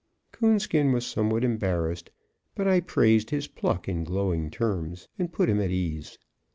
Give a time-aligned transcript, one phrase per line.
[0.31, 2.09] Coonskin was somewhat embarrassed,
[2.55, 6.17] but I praised his pluck in glowing terms, and put him at ease.